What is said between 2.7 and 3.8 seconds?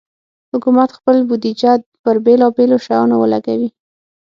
شیانو ولګوي.